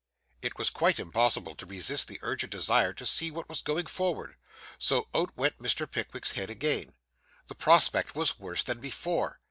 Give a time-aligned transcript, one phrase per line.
[0.41, 4.35] It was quite impossible to resist the urgent desire to see what was going forward.
[4.79, 5.85] So out went Mr.
[5.87, 6.93] Pickwick's head again.
[7.45, 9.37] The prospect was worse than before.